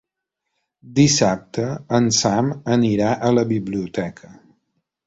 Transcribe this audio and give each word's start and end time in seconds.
Dissabte 0.99 1.67
en 1.99 2.09
Sam 2.23 2.51
anirà 2.79 3.13
a 3.31 3.35
la 3.41 3.47
biblioteca. 3.57 4.35